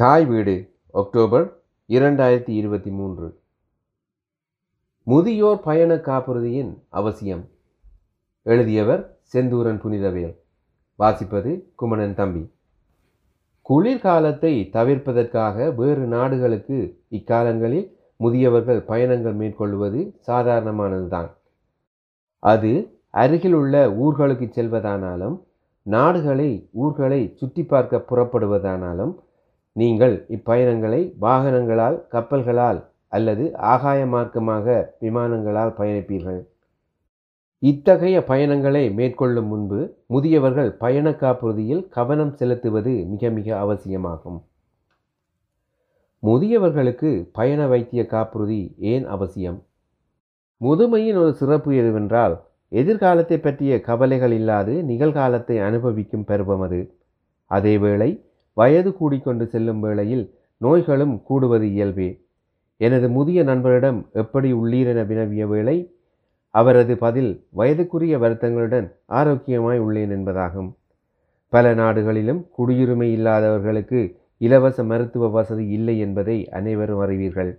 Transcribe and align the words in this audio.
தாய் 0.00 0.24
வீடு 0.24 0.74
அக்டோபர் 0.92 1.62
இரண்டாயிரத்தி 1.88 2.48
இருபத்தி 2.48 2.90
மூன்று. 2.90 3.40
முதியோர் 5.02 5.60
பயண 5.60 5.94
காப்புறுதியின் 5.94 6.78
அவசியம். 6.88 7.48
எழுதியவர் 8.42 9.18
செந்தூரன் 9.32 9.80
புனிதவேல். 9.80 10.36
வாசிப்பது 10.98 11.62
குமணன் 11.74 12.14
தம்பி. 12.14 12.52
குளிர்காலத்தை 13.62 14.70
தவிர்ப்பதற்காக 14.72 15.74
வேறு 15.74 16.06
நாடுகளுக்கு 16.06 17.02
இக்காலங்களில் 17.08 17.96
முதியவர்கள் 18.16 18.80
பயணங்கள் 18.80 19.32
மேற்கொள்வது 19.32 20.20
சாதாரணமானதுதான். 20.26 21.30
அது 22.38 23.00
அருகில் 23.10 23.52
உள்ள 23.52 23.88
ஊர்களுக்கு 23.88 24.48
செல்வதானாலும் 24.58 25.42
நாடுகளை 25.82 26.68
ஊர்களை 26.72 27.32
சுற்றி 27.36 27.64
பார்க்க 27.64 28.04
புறப்படுவதானாலும் 28.10 29.24
நீங்கள் 29.76 30.26
இப்பயணங்களை 30.28 31.14
வாகனங்களால் 31.20 31.96
கப்பல்களால் 32.10 32.78
அல்லது 33.08 33.56
ஆகாய 33.56 34.06
மார்க்கமாக 34.06 34.94
விமானங்களால் 35.00 35.72
பயணிப்பீர்கள். 35.78 36.40
இத்தகைய 37.58 38.24
பயணங்களை 38.24 38.90
மேற்கொள்ளும் 38.90 39.46
முன்பு 39.46 39.96
முதியவர்கள் 40.06 40.70
பயண 40.72 41.10
காப்புறுதியில் 41.10 41.88
கவனம் 41.88 42.34
செலுத்துவது 42.34 43.06
மிக 43.06 43.30
மிக 43.30 43.58
அவசியமாகும். 43.58 44.44
முதியவர்களுக்கு 46.22 47.28
பயண 47.32 47.66
வைத்திய 47.66 48.06
காப்புறுதி 48.06 48.74
ஏன் 48.78 49.06
அவசியம்? 49.06 49.58
முதுமையின் 50.60 51.16
ஒரு 51.16 51.32
சிறப்பு 51.34 51.72
எதுவென்றால் 51.72 52.36
எதிர்காலத்தை 52.68 53.38
பற்றிய 53.38 53.80
கவலைகள் 53.80 54.32
இல்லாது 54.32 54.72
நிகழ்காலத்தை 54.82 55.56
அனுபவிக்கும் 55.60 56.24
பருவம் 56.24 56.60
அது. 56.60 56.80
அதேவேளை 57.50 58.10
வயது 58.56 58.90
கூடிக்கொண்டு 58.96 59.46
செல்லும் 59.46 59.80
வேளையில் 59.80 60.24
நோய்களும் 60.56 61.22
கூடுவது 61.22 61.66
இயல்பே. 61.72 62.08
எனது 62.76 63.08
முதிய 63.08 63.42
நண்பரிடம் 63.44 63.98
எப்படி 64.12 64.52
உள்ளீரென 64.52 65.00
வினவிய 65.06 65.46
வேளை 65.46 65.76
அவரது 66.50 66.94
பதில் 66.96 67.30
வயதுக்குரிய 67.56 68.18
வருத்தங்களுடன் 68.18 68.86
ஆரோக்கியமாய் 69.06 69.80
உள்ளேன் 69.80 70.12
என்பதாகும். 70.12 70.70
பல 71.48 71.74
நாடுகளிலும் 71.74 72.46
குடியுரிமை 72.58 73.08
இல்லாதவர்களுக்கு 73.12 74.00
இலவச 74.38 74.84
மருத்துவ 74.84 75.28
வசதி 75.28 75.66
இல்லை 75.68 75.98
என்பதை 75.98 76.38
அனைவரும் 76.48 76.98
அறிவீர்கள். 76.98 77.52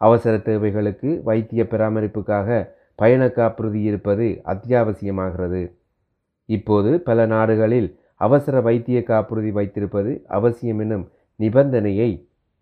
அவசர 0.00 0.38
தேவைகளுக்கு 0.38 1.20
வைத்திய 1.24 1.66
பராமரிப்புக்காக 1.70 2.68
பயண 2.94 3.30
காப்புறுதி 3.30 3.82
இருப்பது 3.82 4.26
அத்தியாவசியமாகிறது. 4.46 5.62
இப்போது 6.48 7.00
பல 7.00 7.26
நாடுகளில் 7.26 7.88
அவசர 8.20 8.62
வைத்திய 8.62 9.02
காப்புறுதி 9.02 9.50
வைத்திருப்பது 9.50 10.24
அவசியம் 10.28 10.78
என்னும் 10.78 11.08
நிபந்தனையை 11.38 12.10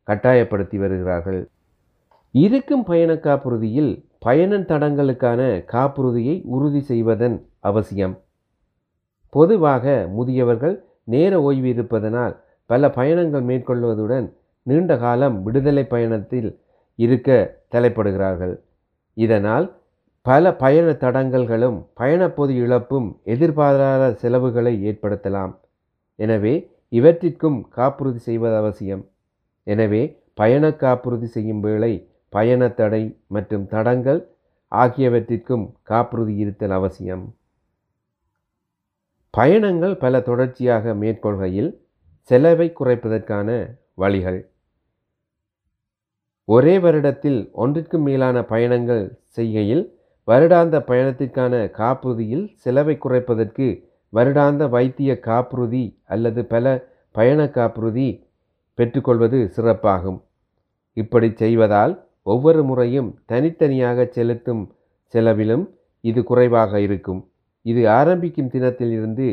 கட்டாயப்படுத்தி 0.03 0.79
வருகிறார்கள். 0.79 1.49
இருக்கும் 2.35 2.85
பயண 2.85 3.13
காப்புறுதியில் 3.15 3.93
பயண 4.19 4.57
தடங்களுக்கான 4.59 5.65
காப்புறுதியை 5.65 6.43
உறுதி 6.45 6.81
செய்வதன் 6.81 7.37
அவசியம். 7.61 8.19
பொதுவாக 9.29 10.07
முதியவர்கள் 10.17 10.77
நேர 11.05 11.43
ஓய்வு 11.43 11.69
இருப்பதனால் 11.69 12.35
பல 12.67 12.91
பயணங்கள் 12.91 13.43
மேற்கொள்வதுடன் 13.43 14.27
நீண்ட 14.63 14.97
காலம் 14.97 15.43
விடுதலை 15.43 15.85
பயணத்தில் 15.85 16.61
இருக்க 16.95 17.31
தலைப்படுகிறார்கள். 17.71 18.55
இதனால் 19.15 19.67
பல 20.27 20.53
பயண 20.63 20.89
தடங்கல்களும் 21.03 21.79
பயணப்பொது 22.01 22.53
இழப்பும் 22.65 23.09
எதிர்பாராத 23.33 24.05
செலவுகளை 24.21 24.73
ஏற்படுத்தலாம். 24.89 25.53
எனவே 26.19 26.55
இவற்றிற்கும் 26.99 27.59
காப்புறுதி 27.77 28.21
செய்வது 28.29 28.57
அவசியம். 28.63 29.03
எனவே 29.67 30.03
பயண 30.41 30.65
காப்புறுதி 30.83 31.29
செய்யும் 31.35 31.61
வேளை 31.67 31.93
பயண 32.37 32.69
தடை 32.79 33.03
மற்றும் 33.35 33.67
தடங்கள் 33.73 34.21
ஆகியவற்றிற்கும் 34.73 35.67
காப்புறுதி 35.91 36.35
இருத்தல் 36.43 36.75
அவசியம். 36.79 37.25
பயணங்கள் 39.35 39.95
பல 40.05 40.21
தொடர்ச்சியாக 40.29 40.95
மேற்கொள்கையில் 41.03 41.71
செலவை 42.31 42.69
குறைப்பதற்கான 42.79 43.49
வழிகள். 44.03 44.41
ஒரே 46.49 46.75
வருடத்தில் 46.85 47.41
ஒன்றிற்கும் 47.63 48.05
மேலான 48.09 48.37
பயணங்கள் 48.53 49.05
செய்கையில் 49.37 49.85
வருடாந்த 50.29 50.77
பயணத்திற்கான 50.89 51.55
காப்புறுதியில் 51.81 52.45
செலவை 52.63 52.95
குறைப்பதற்கு 53.05 53.67
வருடாந்த 54.13 54.63
வைத்திய 54.75 55.13
காப்புறுதி 55.29 55.85
அல்லது 56.15 56.41
பல 56.53 56.75
பயண 57.15 57.41
காப்புறுதி 57.57 58.09
பெற்றுக்கொள்வது 58.79 59.39
சிறப்பாகும். 59.57 60.19
இப்படி 60.97 61.29
செய்வதால் 61.43 61.93
ஒவ்வொரு 62.33 62.61
முறையும் 62.69 63.11
தனித்தனியாக 63.31 64.07
செலுத்தும் 64.17 64.63
செலவிலும் 65.15 65.65
இது 66.05 66.21
குறைவாக 66.31 66.81
இருக்கும். 66.87 67.21
இது 67.63 67.83
ஆரம்பிக்கும் 67.99 68.53
தினத்திலிருந்து 68.55 69.27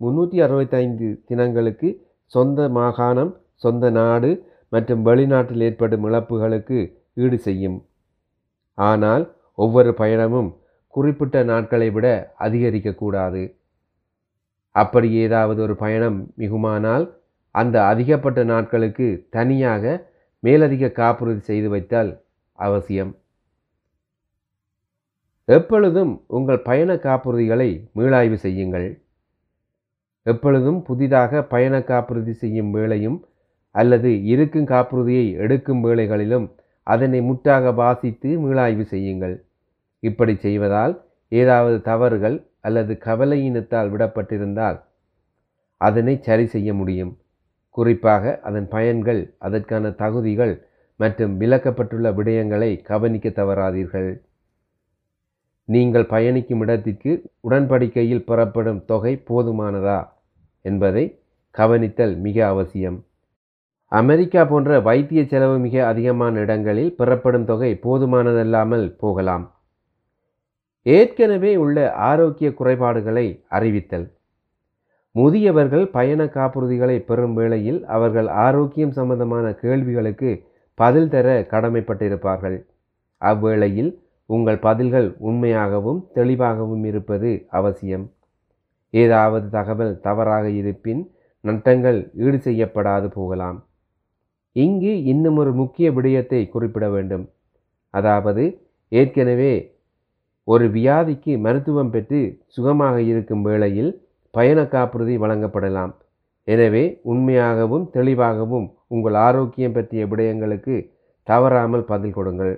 முன்னூற்றி 0.00 0.38
அறுபத்தைந்து 0.46 1.08
தினங்களுக்கு 1.28 1.88
சொந்த 2.34 2.68
மாகாணம் 2.78 3.32
சொந்த 3.64 3.84
நாடு 3.98 4.30
மற்றும் 4.72 5.02
வெளிநாட்டில் 5.08 5.64
ஏற்படும் 5.68 6.04
இழப்புகளுக்கு 6.08 6.78
ஈடு 7.24 7.38
செய்யும். 7.46 7.78
ஆனால் 8.78 9.24
ஒவ்வொரு 9.62 9.90
பயணமும் 10.00 10.50
குறிப்பிட்ட 10.94 11.42
நாட்களை 11.50 11.88
விட 11.96 12.06
அதிகரிக்கக்கூடாது. 12.46 13.42
அப்படி 14.74 15.08
ஏதாவது 15.24 15.60
ஒரு 15.66 15.74
பயணம் 15.82 16.18
மிகுமானால் 16.38 17.04
அந்த 17.54 17.76
அதிகப்பட்ட 17.92 18.40
நாட்களுக்கு 18.52 19.06
தனியாக 19.36 19.84
மேலதிக 20.42 20.92
காப்புறுதி 20.98 21.42
செய்து 21.48 21.68
வைத்தால் 21.68 22.10
அவசியம். 22.58 23.12
எப்பொழுதும் 25.48 26.12
உங்கள் 26.38 26.66
பயண 26.68 26.90
காப்புறுதிகளை 27.06 27.70
மீளாய்வு 27.98 28.38
செய்யுங்கள். 28.44 28.88
எப்பொழுதும் 30.26 30.80
புதிதாக 30.88 31.42
பயண 31.52 31.74
காப்புறுதி 31.90 32.34
செய்யும் 32.42 32.72
வேளையும் 32.74 33.18
அல்லது 33.74 34.10
இருக்கும் 34.32 34.70
காப்புறுதியை 34.72 35.26
எடுக்கும் 35.44 35.82
வேளைகளிலும் 35.84 36.46
அதனை 36.86 37.18
முற்றாக 37.28 37.72
வாசித்து 37.80 38.28
மீளாய்வு 38.44 38.84
செய்யுங்கள். 38.92 39.36
இப்படி 40.00 40.34
செய்வதால் 40.34 40.94
ஏதாவது 41.28 41.82
தவறுகள் 41.82 42.36
அல்லது 42.60 42.92
கவலையினத்தால் 43.04 43.90
விடப்பட்டிருந்தால் 43.90 44.78
அதனை 45.76 46.14
சரி 46.20 46.46
செய்ய 46.46 46.74
முடியும். 46.74 47.12
குறிப்பாக 47.70 48.40
அதன் 48.42 48.68
பயன்கள் 48.68 49.20
அதற்கான 49.38 49.90
தகுதிகள் 49.90 50.54
மற்றும் 50.96 51.40
விளக்கப்பட்டுள்ள 51.40 52.06
விடயங்களை 52.18 52.70
கவனிக்க 52.82 53.28
தவறாதீர்கள். 53.28 54.10
நீங்கள் 55.64 56.06
பயணிக்கும் 56.06 56.60
இடத்திற்கு 56.60 57.12
உடன்படிக்கையில் 57.48 58.26
பெறப்படும் 58.26 58.84
தொகை 58.84 59.22
போதுமானதா 59.28 60.00
என்பதை 60.64 61.04
கவனித்தல் 61.50 62.16
மிக 62.18 62.36
அவசியம். 62.46 62.98
அமெரிக்கா 63.92 64.44
போன்ற 64.44 64.80
வைத்திய 64.80 65.20
செலவு 65.24 65.56
மிக 65.58 65.76
அதிகமான 65.86 66.40
இடங்களில் 66.40 66.92
பெறப்படும் 66.94 67.44
தொகை 67.44 67.70
போதுமானதல்லாமல் 67.82 68.86
போகலாம். 68.96 69.46
ஏற்கனவே 70.82 71.56
உள்ள 71.56 71.92
ஆரோக்கிய 71.92 72.50
குறைபாடுகளை 72.50 73.26
அறிவித்தல். 73.48 74.06
முதியவர்கள் 75.14 75.86
பயண 75.86 76.24
காப்புறுதிகளை 76.24 76.96
பெறும் 77.00 77.34
வேளையில் 77.34 77.84
அவர்கள் 77.86 78.26
ஆரோக்கியம் 78.26 78.90
சம்பந்தமான 78.90 79.54
கேள்விகளுக்கு 79.54 80.30
பதில் 80.74 81.08
தர 81.08 81.46
கடமைப்பட்டிருப்பார்கள். 81.50 82.58
அவ்வேளையில் 83.22 83.90
உங்கள் 84.26 84.58
பதில்கள் 84.58 85.16
உண்மையாகவும் 85.20 86.00
தெளிவாகவும் 86.12 86.84
இருப்பது 86.84 87.46
அவசியம். 87.50 88.12
ஏதாவது 88.90 89.50
தகவல் 89.50 90.00
தவறாக 90.00 90.48
இருப்பின் 90.50 91.02
நட்டங்கள் 91.44 91.98
ஈடு 92.14 92.36
செய்யப்படாது 92.36 93.06
போகலாம். 93.06 93.58
இங்கு 94.52 95.02
இன்னும் 95.02 95.36
ஒரு 95.36 95.52
முக்கிய 95.52 95.92
விடயத்தை 95.92 96.48
குறிப்பிட 96.48 96.88
வேண்டும். 96.90 97.28
அதாவது 97.94 98.44
ஏற்கனவே 98.88 99.52
ஒரு 100.44 100.66
வியாதிக்கு 100.68 101.32
மருத்துவம் 101.38 101.90
பெற்று 101.90 102.20
சுகமாக 102.46 102.96
இருக்கும் 103.10 103.42
வேளையில் 103.42 103.90
பயண 104.30 104.60
காப்புறுதி 104.64 105.14
வழங்கப்படலாம். 105.18 105.92
எனவே 106.44 106.84
உண்மையாகவும் 107.12 107.90
தெளிவாகவும் 107.90 108.66
உங்கள் 108.86 109.14
ஆரோக்கியம் 109.14 109.72
பற்றிய 109.72 110.06
விடயங்களுக்கு 110.06 110.76
தவறாமல் 111.22 111.84
பதில் 111.84 112.16
கொடுங்கள். 112.18 112.54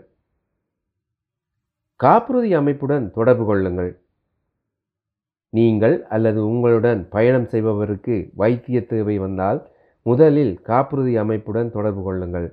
காப்புறுதி 1.97 2.51
அமைப்புடன் 2.55 3.11
தொடர்பு 3.11 3.45
கொள்ளுங்கள். 3.47 3.93
நீங்கள் 5.51 5.97
அல்லது 6.09 6.41
உங்களுடன் 6.51 7.01
பயணம் 7.09 7.49
செய்பவருக்கு 7.53 8.17
வைத்திய 8.35 8.79
தேவை 8.87 9.19
வந்தால் 9.19 9.61
முதலில் 10.03 10.55
காப்புறுதி 10.63 11.15
அமைப்புடன் 11.23 11.71
தொடர்பு 11.71 12.03
கொள்ளுங்கள். 12.03 12.49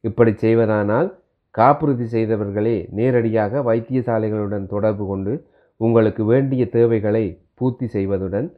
இப்படி 0.00 0.32
செய்வதானால் 0.44 1.08
காப்புறுதி 1.54 2.04
செய்தவர்களே 2.04 2.76
நேரடியாக 2.90 3.62
வைத்தியசாலைகளுடன் 3.62 4.66
தொடர்பு 4.66 5.04
கொண்டு 5.06 5.32
உங்களுக்கு 5.80 6.24
வேண்டிய 6.24 6.62
தேவைகளை 6.68 7.24
பூர்த்தி 7.54 7.86
செய்வதுடன் 7.86 8.48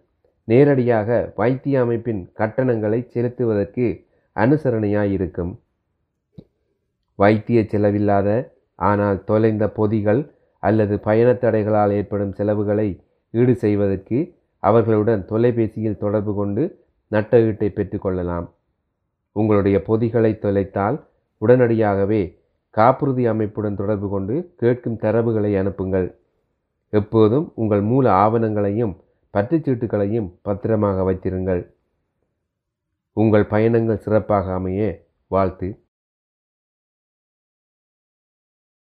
நேரடியாக 0.49 1.09
வைத்திய 1.37 1.81
அமைப்பின் 1.81 2.23
கட்டணங்களை 2.33 3.01
செலுத்துவதற்கு 3.15 3.87
அனுசரணையாயிருக்கும். 4.37 5.53
வைத்திய 7.19 7.61
செலவில்லாத 7.63 8.29
ஆனால் 8.79 9.25
தொலைந்த 9.25 9.65
பொதிகள் 9.69 10.23
அல்லது 10.63 10.95
பயணத்தடைகளால் 11.05 11.91
ஏற்படும் 11.91 12.33
செலவுகளை 12.33 12.89
ஈடு 13.35 13.55
செய்வதற்கு 13.55 14.19
அவர்களுடன் 14.63 15.23
தொலைபேசியில் 15.25 15.99
தொடர்பு 15.99 16.33
கொண்டு 16.35 16.63
நட்ட 17.13 17.39
ஈட்டை 17.39 17.69
பெற்றுக்கொள்ளலாம் 17.69 18.47
உங்களுடைய 19.37 19.77
பொதிகளை 19.83 20.33
தொலைத்தால் 20.39 20.97
உடனடியாகவே 21.43 22.23
காப்புறுதி 22.71 23.27
அமைப்புடன் 23.27 23.77
தொடர்பு 23.77 24.09
கொண்டு 24.09 24.53
கேட்கும் 24.57 24.99
தரவுகளை 24.99 25.59
அனுப்புங்கள். 25.59 26.19
எப்போதும் 26.89 27.53
உங்கள் 27.55 27.81
மூல 27.81 28.13
ஆவணங்களையும் 28.13 28.97
பற்றுச்சீட்டுகளையும் 29.35 30.33
பத்திரமாக 30.43 31.03
வைத்திருங்கள். 31.03 31.75
உங்கள் 33.13 33.47
பயணங்கள் 33.47 33.99
சிறப்பாக 33.99 34.53
அமைய 34.53 35.05
வாழ்த்து. 35.27 35.86